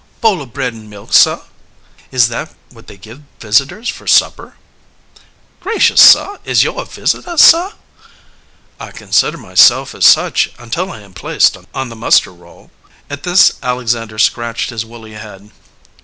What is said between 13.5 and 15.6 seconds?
Alexander scratched his woolly head.